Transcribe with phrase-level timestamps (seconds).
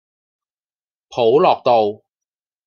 [1.09, 2.03] 普樂道